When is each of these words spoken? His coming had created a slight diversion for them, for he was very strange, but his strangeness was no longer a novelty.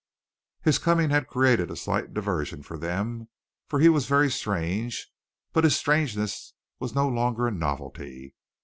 His 0.63 0.79
coming 0.79 1.11
had 1.11 1.27
created 1.27 1.69
a 1.69 1.75
slight 1.75 2.11
diversion 2.11 2.63
for 2.63 2.75
them, 2.75 3.29
for 3.67 3.77
he 3.79 3.87
was 3.87 4.07
very 4.07 4.31
strange, 4.31 5.07
but 5.53 5.63
his 5.63 5.75
strangeness 5.75 6.55
was 6.79 6.95
no 6.95 7.07
longer 7.07 7.45
a 7.47 7.51
novelty. 7.51 8.33